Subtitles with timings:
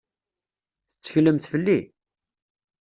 [0.91, 1.79] Tetteklemt fell-i?